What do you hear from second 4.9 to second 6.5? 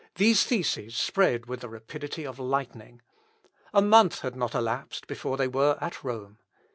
before they were at Rome.